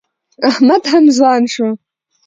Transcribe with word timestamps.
احمد 0.49 0.81
هم 0.91 1.03
ځوان 1.17 1.43
شو. 1.53 1.67